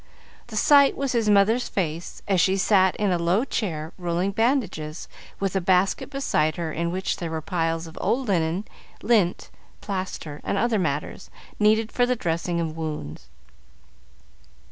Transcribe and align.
The 0.47 0.55
sight 0.57 0.97
was 0.97 1.11
his 1.11 1.29
mother's 1.29 1.69
face, 1.69 2.23
as 2.27 2.41
she 2.41 2.57
sat 2.57 2.95
in 2.95 3.11
a 3.11 3.19
low 3.19 3.45
chair 3.45 3.93
rolling 3.99 4.31
bandages, 4.31 5.07
with 5.39 5.55
a 5.55 5.61
basket 5.61 6.09
beside 6.09 6.55
her 6.55 6.71
in 6.71 6.89
which 6.91 7.21
were 7.21 7.39
piles 7.39 7.85
of 7.85 7.99
old 8.01 8.27
linen, 8.27 8.65
lint, 9.03 9.51
plaster, 9.79 10.41
and 10.43 10.57
other 10.57 10.79
matters, 10.79 11.29
needed 11.59 11.91
for 11.91 12.07
the 12.07 12.15
dressing 12.15 12.59
of 12.59 12.75
wounds. 12.75 13.27